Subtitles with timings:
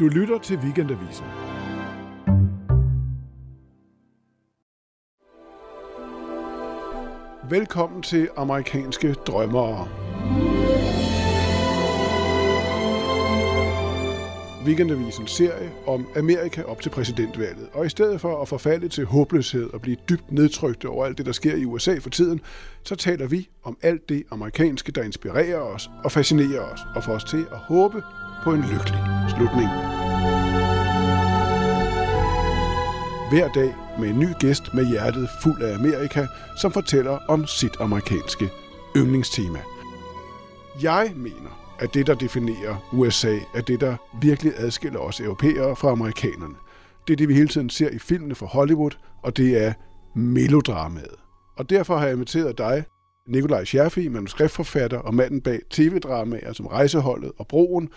[0.00, 1.24] Du lytter til Weekendavisen.
[7.50, 9.88] Velkommen til amerikanske drømmere.
[14.66, 17.68] Weekendavisens serie om Amerika op til præsidentvalget.
[17.72, 21.26] Og i stedet for at forfalde til håbløshed og blive dybt nedtrykt over alt det,
[21.26, 22.40] der sker i USA for tiden,
[22.84, 27.12] så taler vi om alt det amerikanske, der inspirerer os og fascinerer os og får
[27.12, 28.02] os til at håbe
[28.44, 29.00] på en lykkelig
[29.36, 29.89] slutning.
[33.30, 37.76] Hver dag med en ny gæst med hjertet fuld af Amerika, som fortæller om sit
[37.80, 38.50] amerikanske
[38.96, 39.58] yndlingstema.
[40.82, 45.90] Jeg mener, at det, der definerer USA, er det, der virkelig adskiller os europæere fra
[45.90, 46.54] amerikanerne.
[47.06, 48.90] Det er det, vi hele tiden ser i filmene fra Hollywood,
[49.22, 49.72] og det er
[50.14, 51.14] melodramaet.
[51.56, 52.84] Og derfor har jeg inviteret dig,
[53.28, 57.88] Nikolaj Scherfi, manuskriptforfatter og manden bag tv-dramaer som Rejseholdet og Broen,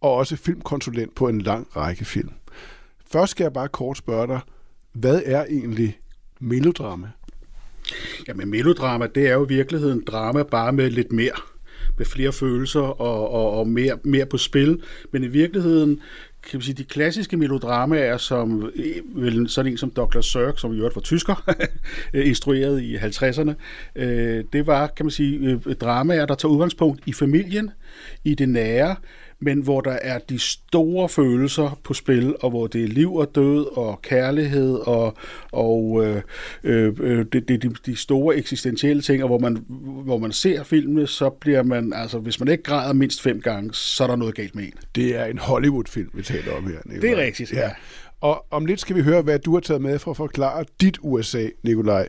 [0.00, 2.30] og også filmkonsulent på en lang række film.
[3.06, 4.40] Først skal jeg bare kort spørge dig,
[5.00, 5.98] hvad er egentlig
[6.40, 7.08] melodrama?
[8.28, 11.40] Jamen, melodrama, det er jo i virkeligheden drama bare med lidt mere
[11.98, 14.82] med flere følelser og, og, og mere, mere på spil.
[15.12, 16.00] Men i virkeligheden,
[16.42, 20.72] kan man sige, de klassiske melodramaer, som øh, vel sådan en som Douglas Sirk, som
[20.72, 21.54] i øvrigt var tysker,
[22.14, 23.52] instrueret i 50'erne,
[23.96, 27.70] øh, det var, kan man sige, øh, dramaer, der tager udgangspunkt i familien,
[28.24, 28.96] i det nære,
[29.40, 33.34] men hvor der er de store følelser på spil, og hvor det er liv og
[33.34, 35.16] død og kærlighed og,
[35.52, 36.22] og øh,
[36.64, 39.64] øh, det, det, de, de store eksistentielle ting, og hvor man,
[40.04, 43.74] hvor man ser filmene, så bliver man, altså hvis man ikke græder mindst fem gange,
[43.74, 44.72] så er der noget galt med en.
[44.94, 46.78] Det er en Hollywood-film, vi taler om her.
[46.84, 47.00] Nicolaj.
[47.00, 47.60] Det er rigtigt, ja.
[47.60, 47.70] ja.
[48.20, 50.98] Og om lidt skal vi høre, hvad du har taget med for at forklare dit
[51.00, 52.08] USA, Nikolaj.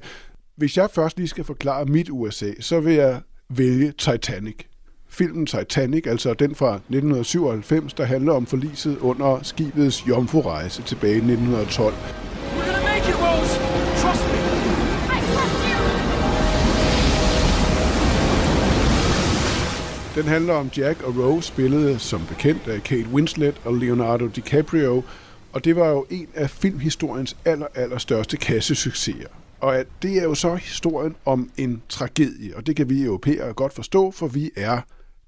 [0.56, 4.56] Hvis jeg først lige skal forklare mit USA, så vil jeg vælge Titanic
[5.10, 11.18] filmen Titanic, altså den fra 1997, der handler om forliset under skibets jomfrurejse tilbage i
[11.18, 11.94] 1912.
[20.16, 25.04] Den handler om Jack og Rose, spillet som bekendt af Kate Winslet og Leonardo DiCaprio,
[25.54, 29.28] og det var jo en af filmhistoriens aller, aller største kassesucceser.
[29.60, 33.54] Og at det er jo så historien om en tragedie, og det kan vi europæere
[33.54, 34.82] godt forstå, for vi er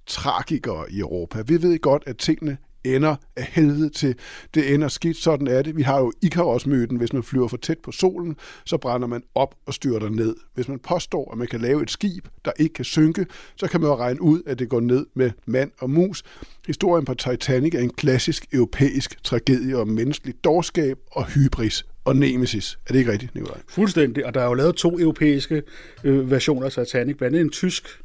[0.08, 1.42] tragikere i Europa.
[1.42, 4.16] Vi ved godt, at tingene ender af helvede til.
[4.54, 5.78] Det ender skidt, sådan er det.
[5.78, 6.98] Vi har jo Icarus-myten.
[6.98, 8.36] Hvis man flyver for tæt på solen,
[8.66, 10.36] så brænder man op og styrter ned.
[10.54, 13.26] Hvis man påstår, at man kan lave et skib, der ikke kan synke,
[13.56, 16.24] så kan man jo regne ud, at det går ned med mand og mus.
[16.68, 22.78] Historien på Titanic er en klassisk europæisk tragedie om menneskelig dårskab og hybris og Nemesis.
[22.88, 23.58] Er det ikke rigtigt, Nikolaj?
[23.70, 25.64] Fuldstændig, og der er jo lavet to europæiske
[26.04, 28.01] øh, versioner af Titanic, blandt andet en tysk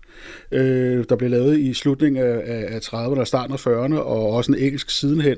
[0.52, 2.42] øh, der blev lavet i slutningen af,
[2.74, 5.36] af 30'erne og starten af 40'erne, og også en engelsk sidenhen,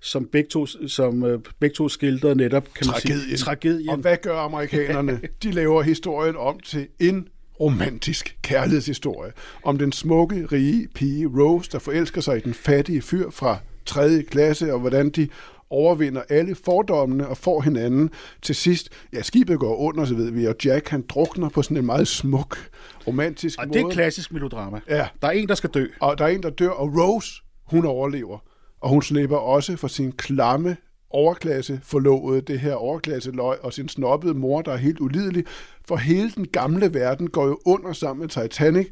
[0.00, 3.20] som begge to, som, øh, begge to skildrede netop kan man tragedien.
[3.20, 3.88] sige, tragedien.
[3.88, 5.20] Og hvad gør amerikanerne?
[5.42, 7.28] De laver historien om til en
[7.60, 9.32] romantisk kærlighedshistorie
[9.62, 14.22] om den smukke, rige pige Rose, der forelsker sig i den fattige fyr fra 3.
[14.22, 15.28] klasse, og hvordan de
[15.70, 18.10] overvinder alle fordommene og får hinanden.
[18.42, 21.76] Til sidst, ja, skibet går under, så ved vi, og Jack han drukner på sådan
[21.76, 22.70] en meget smuk,
[23.06, 23.78] romantisk og måde.
[23.78, 24.80] Og det er klassisk melodrama.
[24.88, 25.08] Ja.
[25.22, 25.86] Der er en, der skal dø.
[26.00, 28.38] Og der er en, der dør, og Rose, hun overlever.
[28.80, 30.76] Og hun slipper også for sin klamme
[31.10, 35.44] overklasse forlovede det her overklasse løg og sin snobbede mor, der er helt ulidelig.
[35.88, 38.86] For hele den gamle verden går jo under sammen med Titanic.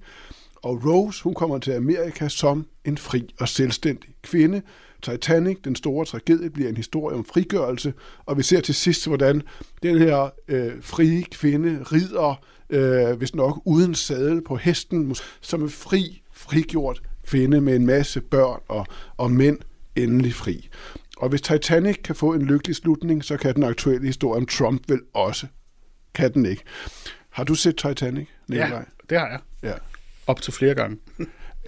[0.62, 4.62] Og Rose, hun kommer til Amerika som en fri og selvstændig kvinde,
[5.02, 7.92] Titanic, den store tragedie, bliver en historie om frigørelse,
[8.26, 9.42] og vi ser til sidst, hvordan
[9.82, 15.70] den her øh, frie kvinde rider, øh, hvis nok uden sadel på hesten, som en
[15.70, 18.86] fri, frigjort kvinde med en masse børn og,
[19.16, 19.58] og mænd
[19.96, 20.68] endelig fri.
[21.16, 24.82] Og hvis Titanic kan få en lykkelig slutning, så kan den aktuelle historie om Trump
[24.88, 25.46] vel også.
[26.14, 26.62] Kan den ikke?
[27.30, 28.26] Har du set Titanic?
[28.48, 28.70] Nikolaj?
[28.70, 29.40] Ja, det har jeg.
[29.62, 29.74] Ja.
[30.28, 30.96] Op til flere gange.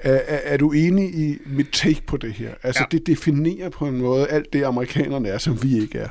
[0.03, 2.51] Er, er, er du enig i mit take på det her?
[2.63, 2.97] Altså, ja.
[2.97, 6.09] det definerer på en måde alt det, amerikanerne er, som vi ikke er.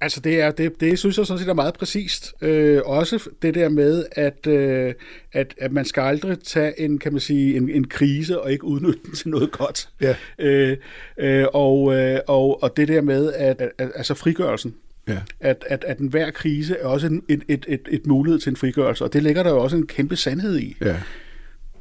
[0.00, 2.34] Altså det er det, det synes jeg sådan set er meget præcist.
[2.42, 4.94] Øh, også det der med at, øh,
[5.32, 8.64] at at man skal aldrig tage en kan man sige en, en krise og ikke
[8.64, 9.88] udnytte den til noget godt.
[10.00, 10.14] Ja.
[10.38, 10.76] Øh,
[11.18, 14.74] øh, og, øh, og og det der med at, at, at altså frigørelsen.
[15.08, 15.18] Ja.
[15.40, 18.56] At, at, at enhver krise er også en, et, et, et, et mulighed til en
[18.56, 20.76] frigørelse, og det ligger der jo også en kæmpe sandhed i.
[20.80, 20.96] Ja,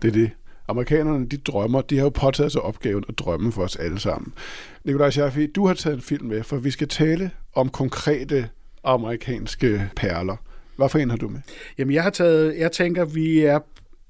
[0.03, 0.31] det er det.
[0.67, 4.33] Amerikanerne, de drømmer, de har jo påtaget sig opgaven at drømme for os alle sammen.
[4.83, 8.49] Nikolaj Schaffi, du har taget en film med, for vi skal tale om konkrete
[8.83, 10.35] amerikanske perler.
[10.75, 11.39] Hvad for en har du med?
[11.77, 13.59] Jamen, jeg har taget, jeg tænker, vi er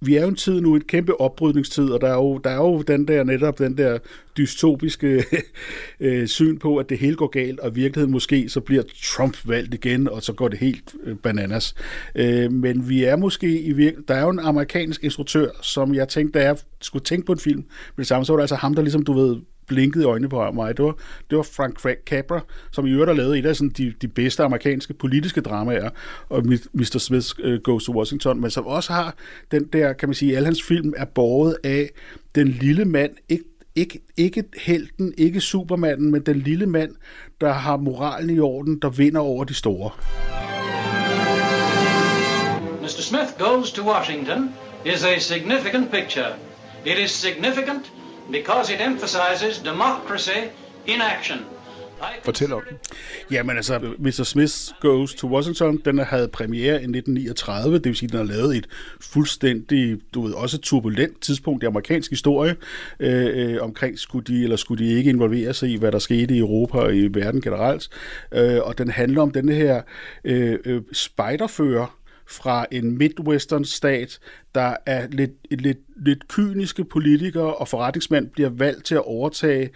[0.05, 2.55] vi er jo en tid nu, en kæmpe oprydningstid, og der er jo, der er
[2.55, 3.97] jo den der netop den der
[4.37, 5.23] dystopiske
[5.99, 9.37] øh, syn på, at det hele går galt, og i virkeligheden måske så bliver Trump
[9.45, 11.75] valgt igen, og så går det helt øh, bananas.
[12.15, 16.07] Øh, men vi er måske i virkeligheden, der er jo en amerikansk instruktør, som jeg
[16.07, 17.63] tænkte, da jeg skulle tænke på en film
[17.95, 20.29] men det samme, så var det altså ham, der ligesom, du ved, blinkede i øjnene
[20.29, 20.77] på mig.
[20.77, 20.95] Det var,
[21.29, 22.39] det var Frank Capra,
[22.71, 25.89] som i øvrigt har lavet et af sådan de, de bedste amerikanske politiske dramaer,
[26.29, 26.97] og Mr.
[26.97, 29.15] Smith uh, Goes to Washington, men som også har
[29.51, 31.89] den der, kan man sige, al hans film er båret af
[32.35, 33.43] den lille mand, ikke
[33.75, 36.95] ikke, ikke helten, ikke supermanden, men den lille mand,
[37.41, 39.89] der har moralen i orden, der vinder over de store.
[42.81, 43.01] Mr.
[43.01, 44.49] Smith Goes to Washington
[44.85, 46.35] is a significant picture.
[46.85, 47.91] It is significant
[48.31, 50.39] because it emphasizes democracy
[50.87, 51.39] in action.
[52.23, 52.77] Fortæl om den.
[53.31, 54.23] Jamen altså, Mr.
[54.23, 58.57] Smith Goes to Washington, den havde premiere i 1939, det vil sige, den har lavet
[58.57, 58.67] et
[59.01, 62.55] fuldstændig, du ved, også turbulent tidspunkt i amerikansk historie,
[62.99, 66.35] øh, øh, omkring skulle de eller skulle de ikke involvere sig i, hvad der skete
[66.35, 67.89] i Europa og i verden generelt.
[68.33, 69.81] Øh, og den handler om den her
[70.23, 74.19] øh, øh, spejderfører, fra en Midwestern-stat,
[74.55, 75.31] der er lidt,
[75.61, 79.69] lidt, lidt kyniske politikere og forretningsmænd bliver valgt til at overtage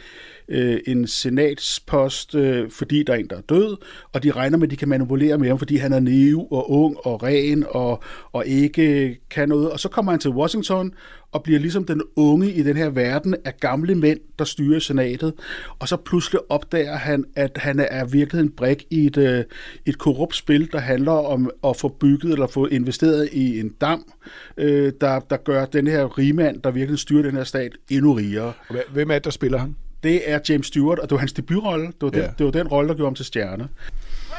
[0.47, 3.77] øh, en senatspost, øh, fordi der er en, der er død,
[4.13, 6.71] og de regner med, at de kan manipulere med ham, fordi han er naiv og
[6.71, 9.71] ung og ren og, og ikke kan noget.
[9.71, 10.93] Og så kommer han til Washington
[11.31, 15.33] og bliver ligesom den unge i den her verden af gamle mænd, der styrer senatet.
[15.79, 19.43] Og så pludselig opdager han, at han er virkelig en brik i et, øh,
[19.85, 24.13] et korrupt spil, der handler om at få bygget eller få investeret i en dam,
[24.57, 28.53] øh, der, der gør den her rigmand, der virkelig styrer den her stat, endnu rigere.
[28.93, 29.75] Hvem er det, der spiller han?
[30.03, 31.85] Det er James Stewart, og det var hans debutrolle.
[31.85, 33.67] Det var, den, var den rolle, der gjorde ham til stjerne.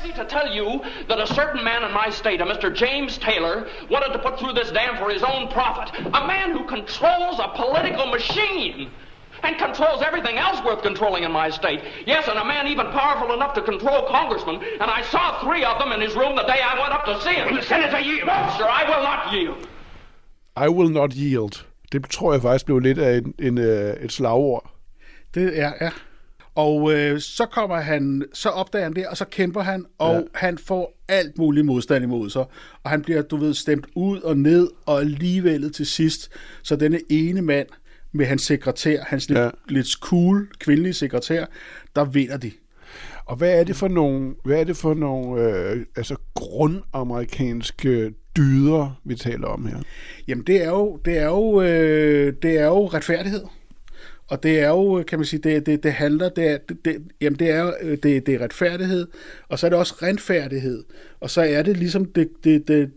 [0.00, 2.72] Ready to tell you that a certain man in my state, a Mr.
[2.72, 5.88] James Taylor, wanted to put through this dam for his own profit.
[6.06, 8.90] A man who controls a political machine
[9.42, 11.80] and controls everything else worth controlling in my state.
[12.06, 14.56] Yes, and a man even powerful enough to control congressmen.
[14.80, 17.20] And I saw three of them in his room the day I went up to
[17.22, 17.62] see him.
[17.62, 18.26] Senator, yield.
[18.26, 19.68] No, sir, I will not yield.
[20.56, 21.64] I will not yield.
[21.92, 24.70] Det tror jeg faktisk blev lidt af en, en, øh, et slagord.
[25.34, 25.90] Det er, ja.
[26.58, 30.20] Og øh, så kommer han, så opdager han det, og så kæmper han, og ja.
[30.34, 32.44] han får alt muligt modstand imod sig.
[32.82, 36.30] Og han bliver, du ved, stemt ud og ned, og alligevel til sidst.
[36.62, 37.66] Så denne ene mand
[38.12, 39.44] med hans sekretær, hans ja.
[39.44, 41.44] lidt, lidt cool kvindelige sekretær,
[41.96, 42.52] der vinder de.
[43.24, 49.00] Og hvad er det for nogle, hvad er det for nogle øh, altså grundamerikanske dyder,
[49.04, 49.78] vi taler om her?
[50.28, 53.42] Jamen det er jo, det er jo, øh, det er jo retfærdighed.
[54.28, 57.02] Og det er jo, kan man sige, det, det, det handler, det er, det, det,
[57.20, 59.06] jamen det er, øh, det, det er retfærdighed,
[59.48, 60.84] og så er det også renfærdighed.
[61.20, 62.90] Og så er det ligesom det, det, det,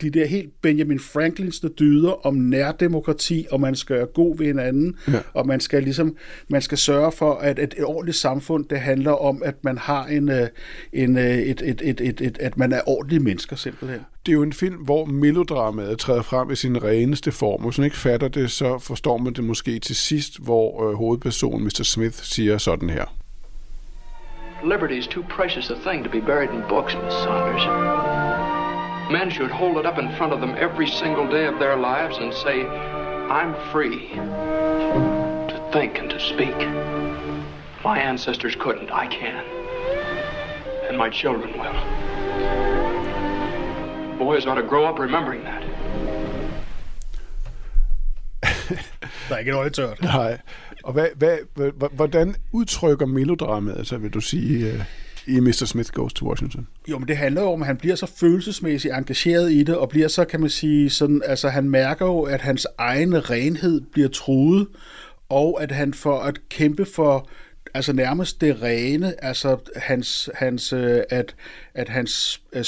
[0.00, 4.46] de der helt Benjamin Franklins der dyder om nærdemokrati, og man skal være god ved
[4.46, 5.18] hinanden, ja.
[5.34, 6.16] og man skal ligesom,
[6.48, 10.06] man skal sørge for, at et, et ordentligt samfund, det handler om, at man har
[10.06, 10.48] en, øh,
[10.92, 14.00] en øh, et, et, et, et, et, at man er ordentlige mennesker simpelthen.
[14.26, 17.62] Det er jo en film, hvor melodramaet træder frem i sin reneste form.
[17.62, 21.64] Hvis man ikke fatter det, så forstår man det måske til sidst, hvor øh, hovedpersonen
[21.64, 21.82] Mr.
[21.82, 23.04] Smith siger sådan her.
[24.64, 28.05] Liberty is too precious a thing to be buried in books, Miss Saunders.
[29.10, 32.18] Men should hold it up in front of them every single day of their lives
[32.18, 34.08] and say, I'm free
[35.50, 36.56] to think and to speak.
[37.84, 39.44] My ancestors couldn't, I can.
[40.88, 41.76] And my children will.
[44.18, 45.62] Boys ought to grow up remembering that.
[49.28, 50.02] Der er ikke et øje tørt.
[50.02, 50.38] Nej.
[50.84, 51.38] Og hvad, hvad,
[51.92, 54.84] hvordan udtrykker melodramaet, altså vil du sige, øh,
[55.26, 55.64] i Mr.
[55.64, 56.66] Smith Goes to Washington?
[56.88, 59.88] Jo, men det handler jo om, at han bliver så følelsesmæssigt engageret i det, og
[59.88, 64.08] bliver så, kan man sige, sådan, altså han mærker jo, at hans egen renhed bliver
[64.08, 64.66] truet,
[65.28, 67.28] og at han for at kæmpe for
[67.76, 71.34] altså nærmest det rene, altså hans, hans, øh, at,
[71.74, 72.64] at hans øh,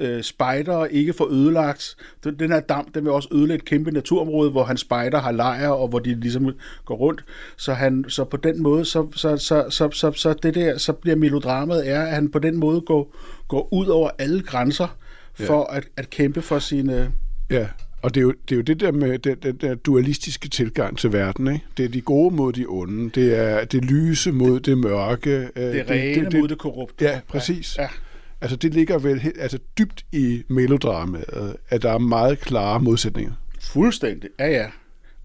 [0.00, 1.96] øh, spejder ikke får ødelagt.
[2.24, 5.76] Den her dam, den vil også ødelægge et kæmpe naturområde, hvor hans spejder har lejre,
[5.76, 7.24] og hvor de ligesom går rundt.
[7.56, 10.92] Så, han, så på den måde, så, så, så, så, så, så, det der, så
[10.92, 13.16] bliver melodramet er, at han på den måde går,
[13.48, 14.96] går ud over alle grænser
[15.34, 15.76] for ja.
[15.76, 17.12] at, at kæmpe for sine...
[17.50, 17.66] Ja,
[18.02, 20.98] og det er, jo, det er jo det der med den, den der dualistiske tilgang
[20.98, 21.46] til verden.
[21.52, 21.64] Ikke?
[21.76, 23.10] Det er de gode mod de onde.
[23.10, 25.40] Det er det lyse mod det mørke.
[25.40, 27.04] Det, det rene det, det, mod det korrupte.
[27.04, 27.76] Ja, præcis.
[27.78, 27.82] Ja.
[27.82, 27.88] ja.
[28.40, 33.32] Altså det ligger vel helt, altså dybt i melodramaet, at der er meget klare modsætninger.
[33.60, 34.66] Fuldstændig, ja ja.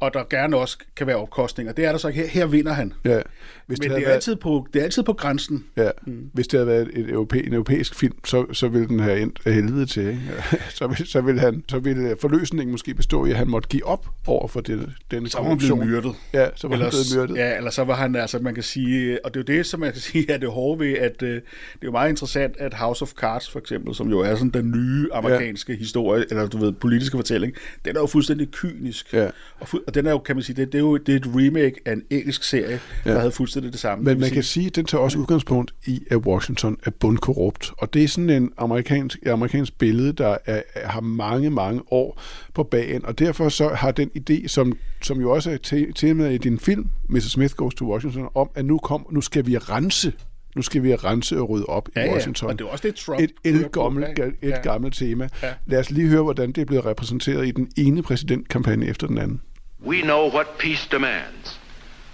[0.01, 1.73] Og der gerne også kan være opkostninger.
[1.73, 2.19] Det er der så ikke.
[2.21, 2.93] Her, her vinder han.
[3.05, 3.19] Ja.
[3.67, 5.65] Hvis Men det havde er, været- altid på, det er altid på grænsen.
[5.77, 6.29] Ja, mm.
[6.33, 9.39] hvis det havde været et europæ, en europæisk film, så, så ville den have endt
[9.45, 10.07] af helvede til.
[10.07, 10.19] Ikke?
[10.77, 13.85] så, ville, så, ville han, så ville forløsningen måske bestå i, at han måtte give
[13.85, 16.15] op over for denne, denne Så var han blevet myrdet.
[16.33, 17.37] Ja, så var han blevet myrdet.
[17.41, 19.79] Ja, eller så var han, altså man kan sige, og det er jo det, som
[19.79, 21.41] man kan sige er det hårde ved, at øh, det er
[21.83, 25.09] jo meget interessant, at House of Cards for eksempel, som jo er sådan den nye
[25.13, 25.79] amerikanske ja.
[25.79, 27.53] historie, eller du ved, politiske fortælling,
[27.85, 29.13] den er jo fuldstændig kynisk.
[29.13, 29.29] Ja.
[29.59, 31.15] Og, fu- og den er jo, kan man sige, det, det er jo det er
[31.15, 33.11] et remake af en engelsk serie, ja.
[33.13, 34.03] der havde fuldstændig det samme.
[34.03, 37.71] Men man vil kan sige, at den tager også udgangspunkt i, at Washington er bundkorrupt.
[37.77, 42.21] Og det er sådan en amerikansk, amerikansk billede, der er, har mange, mange år
[42.53, 43.05] på bagen.
[43.05, 46.59] Og derfor så har den idé, som, som jo også er te- temaet i din
[46.59, 47.23] film, Mrs.
[47.31, 50.13] Smith Goes to Washington, om, at nu, kom, nu skal vi rense
[50.55, 52.49] nu skal vi rense og rydde op Ja, i ja, Washington.
[52.49, 54.61] og det er også det, Trump Et, et, gammelt, et Ja.
[54.61, 55.27] gammelt tema.
[55.43, 55.47] Ja.
[55.65, 59.17] Lad os lige høre, hvordan det er blevet repræsenteret i den ene præsidentkampagne efter den
[59.17, 59.41] anden.
[59.83, 61.57] We know what peace demands.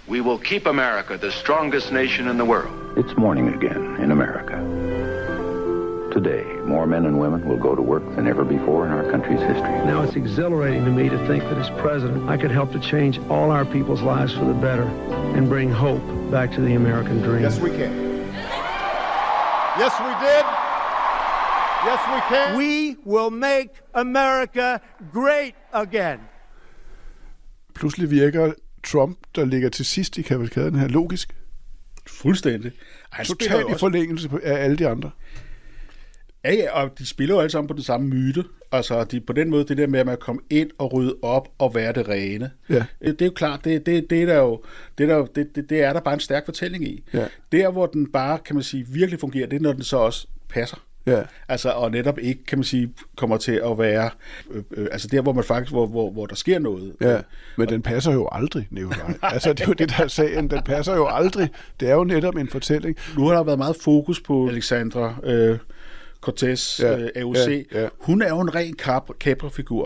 [0.06, 2.96] We will keep America the strongest nation in the world.
[2.96, 4.56] It's morning again in America.
[6.10, 9.40] Today, more men and women will go to work than ever before in our country's
[9.40, 9.84] history.
[9.84, 13.18] Now it's exhilarating to me to think that as president, I could help to change
[13.28, 14.84] all our people's lives for the better
[15.36, 17.42] and bring hope back to the American dream.
[17.42, 17.92] Yes, we can.
[19.76, 20.46] Yes, we did.
[21.84, 22.56] Yes, we can.
[22.56, 24.80] We will make America
[25.12, 26.26] great again.
[27.78, 28.52] Pludselig virker
[28.86, 31.36] Trump, der ligger til sidst i kavalkaden her, logisk.
[32.06, 32.72] Fuldstændig.
[33.12, 35.10] Spiller Totalt jo i også, forlængelse af alle de andre.
[36.44, 38.44] ja, ja, og de spiller jo alle sammen på den samme myte.
[38.72, 41.48] Altså, de, på den måde, det der med, at man kommer ind og rydde op
[41.58, 42.50] og være det rene.
[42.68, 42.84] Ja.
[43.00, 44.62] Det er jo klart, det, det, det, er der jo,
[44.98, 47.04] det, er der, det, det, det er der bare en stærk fortælling i.
[47.14, 47.26] Ja.
[47.52, 50.26] Der, hvor den bare, kan man sige, virkelig fungerer, det er, når den så også
[50.48, 50.84] passer.
[51.06, 51.22] Ja.
[51.48, 54.10] Altså, og netop ikke, kan man sige, kommer til at være,
[54.50, 56.96] øh, øh, altså der, hvor man faktisk, hvor, hvor, hvor der sker noget.
[57.00, 57.20] Ja,
[57.56, 59.14] men den passer jo aldrig, Nikolaj.
[59.32, 60.50] Altså, det er jo det, der er sagen.
[60.50, 61.50] Den passer jo aldrig.
[61.80, 62.96] Det er jo netop en fortælling.
[63.16, 65.58] Nu har der været meget fokus på Alexandra øh,
[66.20, 67.36] Cortez, Ja, øh, AOC.
[67.48, 67.88] ja, ja.
[68.00, 68.76] Hun er jo en ren
[69.20, 69.84] kaprefigur.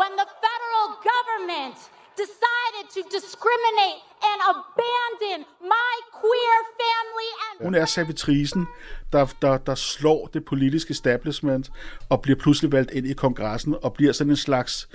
[0.00, 1.78] when the federal government
[2.22, 4.00] decided to discriminate
[4.36, 5.40] and abandon
[5.74, 8.66] my queer family and Hun er servitrisen,
[9.12, 11.70] der, der, der slår det politiske establishment
[12.08, 14.88] og bliver pludselig valgt ind i kongressen og bliver sådan en slags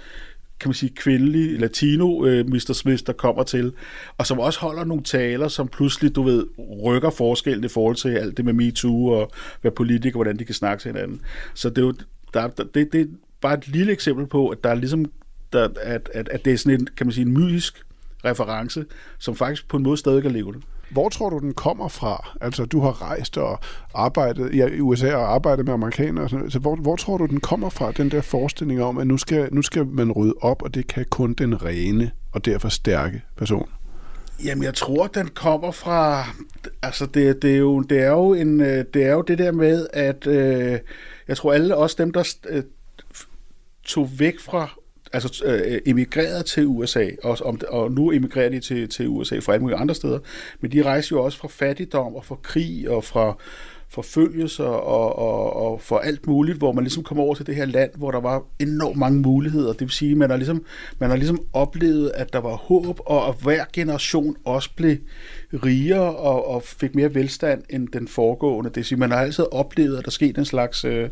[0.59, 2.73] kan man sige, kvindelig latino øh, Mr.
[2.73, 3.73] Smith, der kommer til,
[4.17, 6.47] og som også holder nogle taler, som pludselig, du ved,
[6.83, 9.31] rykker forskellen i forhold til alt det med MeToo og
[9.61, 11.21] hvad politikere, hvordan de kan snakke til hinanden.
[11.53, 11.93] Så det er jo,
[12.33, 13.05] der, der, det, det er
[13.41, 15.05] bare et lille eksempel på, at der er ligesom,
[15.53, 17.85] der, at, at, at det er sådan en, kan man sige, en mytisk
[18.25, 18.85] reference,
[19.19, 20.63] som faktisk på en måde stadig kan leve det.
[20.91, 22.29] Hvor tror du, den kommer fra?
[22.41, 23.59] Altså, du har rejst og
[23.93, 26.49] arbejdet ja, i USA og arbejdet med amerikanere.
[26.49, 29.49] Så hvor, hvor tror du, den kommer fra, den der forestilling om, at nu skal,
[29.51, 33.69] nu skal man rydde op, og det kan kun den rene og derfor stærke person?
[34.43, 36.25] Jamen, jeg tror, den kommer fra...
[36.81, 39.51] Altså, det, det, er, jo, det, er, jo en, øh, det er jo det der
[39.51, 40.79] med, at øh,
[41.27, 42.63] jeg tror, alle også dem, der øh,
[43.83, 44.69] tog væk fra
[45.13, 49.53] altså øh, emigreret til USA, og, om, og nu emigrerer de til, til USA fra
[49.53, 50.19] alle mulige andre steder,
[50.61, 53.37] men de rejser jo også fra fattigdom og fra krig og fra
[53.91, 57.65] forfølgelser og, og, og for alt muligt, hvor man ligesom kom over til det her
[57.65, 59.67] land, hvor der var enormt mange muligheder.
[59.67, 60.65] Det vil sige, man har ligesom,
[60.99, 64.97] man har ligesom oplevet, at der var håb, og at hver generation også blev
[65.53, 68.69] rigere og, og fik mere velstand end den foregående.
[68.69, 71.09] Det vil sige, man har altid oplevet, at der skete en slags, øh,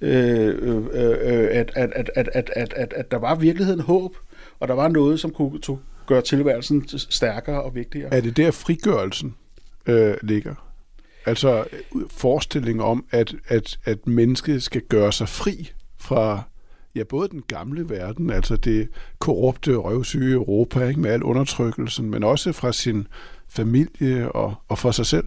[0.00, 4.16] øh, øh, øh at, at, at, at, at, at, at, at der var virkeligheden håb,
[4.60, 5.60] og der var noget, som kunne
[6.06, 8.14] gøre tilværelsen stærkere og vigtigere.
[8.14, 9.34] Er det der frigørelsen
[9.86, 10.67] øh, ligger?
[11.28, 11.64] Altså
[12.10, 16.42] forestillingen om, at, at, at mennesket skal gøre sig fri fra
[16.94, 22.24] ja, både den gamle verden, altså det korrupte, røvsyge Europa, ikke, med al undertrykkelsen, men
[22.24, 23.06] også fra sin
[23.48, 25.24] familie og, og for sig selv.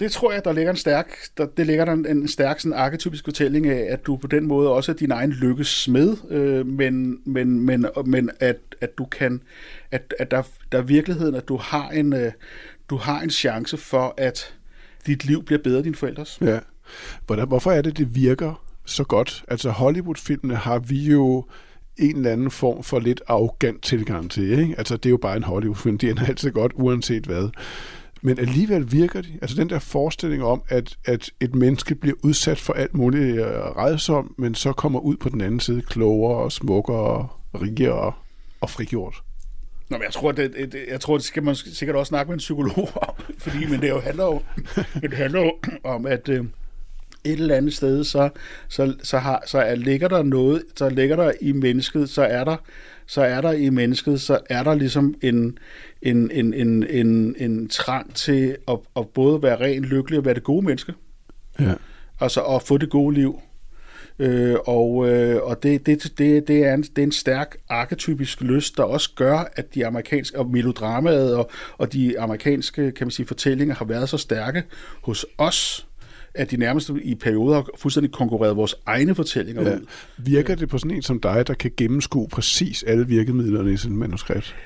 [0.00, 2.78] Det tror jeg, der ligger en stærk, der, det ligger der en, en stærk sådan
[2.78, 6.66] arketypisk fortælling af, at du på den måde også er din egen lykkes med, øh,
[6.66, 9.40] men, men, men, men at, at du kan,
[9.90, 12.32] at, at der, der er virkeligheden, at du har en, øh,
[12.90, 14.54] du har en chance for, at
[15.06, 16.38] dit liv bliver bedre end dine forældres.
[16.40, 16.58] Ja.
[17.26, 19.44] Hvordan, hvorfor er det, det virker så godt?
[19.48, 21.44] Altså Hollywood-filmene har vi jo
[21.96, 24.58] en eller anden form for lidt arrogant tilgang til.
[24.58, 24.74] Ikke?
[24.78, 27.48] Altså det er jo bare en Hollywood-film, det er altid godt, uanset hvad.
[28.22, 29.28] Men alligevel virker de.
[29.42, 33.46] Altså den der forestilling om, at, at et menneske bliver udsat for alt muligt øh,
[33.76, 38.12] redsom, men så kommer ud på den anden side klogere og smukkere rigere
[38.60, 39.22] og frigjort.
[39.88, 42.34] Nå, men jeg tror, det, det, jeg tror, det skal man sikkert også snakke med
[42.34, 44.42] en psykolog om, fordi men det jo handler jo,
[45.02, 45.52] det handler jo
[45.84, 46.44] om, at, øh,
[47.24, 48.28] et eller andet sted, så,
[48.68, 52.44] så, så, har, så er, ligger der noget, så ligger der i mennesket, så er
[52.44, 52.56] der,
[53.06, 55.58] så er der i mennesket, så er der ligesom en,
[56.02, 60.34] en, en, en, en, en trang til at, at både være ren lykkelig og være
[60.34, 60.94] det gode menneske.
[61.60, 61.74] Ja.
[62.20, 63.40] Altså at få det gode liv.
[64.18, 68.40] Øh, og øh, og det, det, det, det, er en, det er en stærk arketypisk
[68.40, 73.10] lyst, der også gør, at de amerikanske, og melodramaet og, og de amerikanske kan man
[73.10, 74.62] sige, fortællinger har været så stærke
[75.02, 75.86] hos os,
[76.34, 79.76] at de nærmest i perioder har fuldstændig konkurreret vores egne fortællinger ja.
[79.76, 79.86] ud.
[80.18, 83.96] Virker det på sådan en som dig, der kan gennemskue præcis alle virkemidlerne i sin
[83.96, 84.56] manuskript?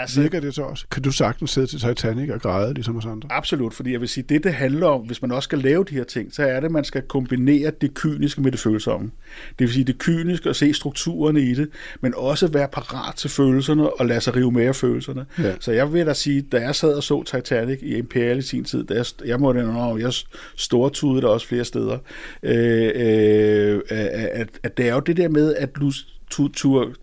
[0.00, 0.86] Altså, Virker det så også?
[0.90, 3.28] Kan du sagtens sidde til Titanic og græde, ligesom os andre?
[3.32, 5.94] Absolut, fordi jeg vil sige, det det handler om, hvis man også skal lave de
[5.94, 9.10] her ting, så er det, at man skal kombinere det kyniske med det følsomme.
[9.58, 11.68] Det vil sige det kyniske og se strukturerne i det,
[12.00, 15.26] men også være parat til følelserne og lade sig rive med af følelserne.
[15.38, 15.54] Ja.
[15.60, 18.64] Så jeg vil da sige, da jeg sad og så Titanic i Imperial i sin
[18.64, 20.12] tid, da jeg, jeg måtte indrømme, jeg
[20.56, 21.98] stortudede der også flere steder,
[22.42, 25.92] øh, øh, at, at det er jo det der med, at du
[26.30, 26.48] tur,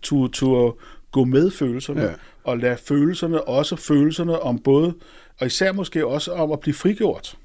[0.02, 0.78] tur, tur,
[1.12, 2.12] gå med følelserne, ja
[2.48, 4.94] og lade følelserne, også følelserne om både,
[5.40, 7.36] og især måske også om at blive frigjort.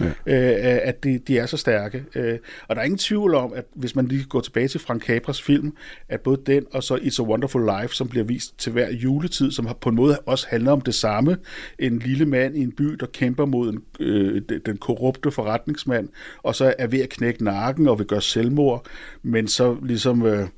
[0.00, 0.06] Ja.
[0.06, 2.04] Øh, at de, de er så stærke.
[2.14, 5.02] Øh, og der er ingen tvivl om, at hvis man lige går tilbage til Frank
[5.02, 5.76] Capras film,
[6.08, 9.50] at både den og så It's a Wonderful Life, som bliver vist til hver juletid,
[9.50, 11.36] som på en måde også handler om det samme.
[11.78, 16.08] En lille mand i en by, der kæmper mod en, øh, den korrupte forretningsmand,
[16.42, 18.86] og så er ved at knække nakken og vil gøre selvmord,
[19.22, 20.26] men så ligesom...
[20.26, 20.48] Øh,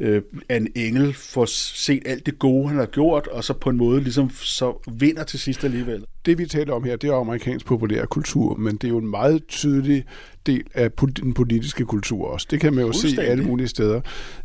[0.00, 3.76] øh, en engel får set alt det gode, han har gjort, og så på en
[3.76, 6.04] måde ligesom så vinder til sidst alligevel.
[6.26, 9.10] Det vi taler om her, det er amerikansk populær kultur, men det er jo en
[9.10, 10.04] meget tydelig
[10.46, 12.46] del af den politiske kultur også.
[12.50, 14.00] Det kan man jo se alle mulige steder.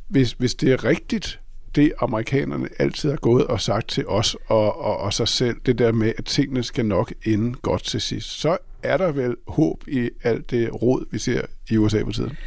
[0.08, 1.40] Hvis, hvis det er rigtigt,
[1.76, 5.78] det amerikanerne altid har gået og sagt til os og, og, og sig selv, det
[5.78, 9.84] der med, at tingene skal nok ende godt til sidst, så er der vel håb
[9.88, 12.38] i alt det råd, vi ser i USA på tiden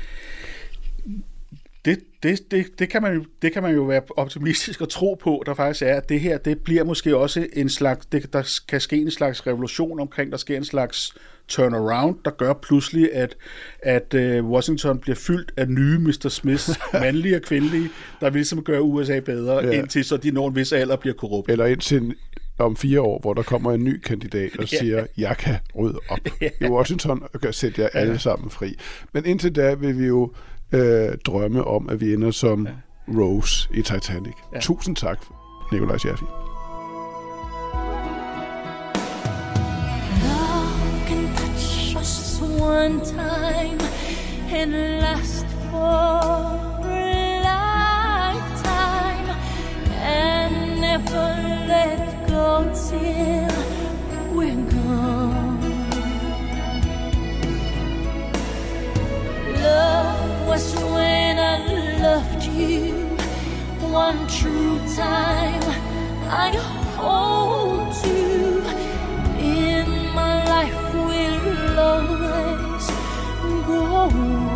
[2.22, 5.54] det, det, det, kan man, det kan man jo være optimistisk og tro på, der
[5.54, 8.96] faktisk er, at det her, det bliver måske også en slags, det, der kan ske
[8.96, 11.14] en slags revolution omkring, der sker en slags
[11.48, 13.36] turnaround, der gør pludselig, at,
[13.78, 16.28] at uh, Washington bliver fyldt af nye Mr.
[16.28, 17.88] Smiths, mandlige og kvindelige,
[18.20, 19.70] der vil ligesom gøre USA bedre, ja.
[19.70, 21.50] indtil så de når en vis alder bliver korrupt.
[21.50, 22.14] Eller indtil
[22.58, 26.18] om fire år, hvor der kommer en ny kandidat og siger, jeg kan rydde op
[26.60, 28.78] i Washington og sætte jer alle sammen fri.
[29.12, 30.32] Men indtil da vil vi jo
[30.72, 32.72] øh, drømme om, at vi ender som ja.
[33.20, 34.34] Rose i Titanic.
[34.54, 34.60] Ja.
[34.60, 35.18] Tusind tak,
[35.72, 36.24] Nikolaj Jaffe.
[42.86, 43.80] one time
[44.60, 46.20] and last for
[46.84, 47.40] a
[48.36, 49.28] lifetime
[49.90, 51.28] and never
[51.68, 52.48] let go
[52.88, 53.48] till
[54.36, 55.25] we're gone.
[60.56, 61.56] Was when I
[62.00, 62.94] loved you
[63.92, 65.64] one true time.
[66.44, 66.48] I
[66.96, 68.64] hold you
[69.38, 72.86] in my life will always
[73.66, 74.55] go.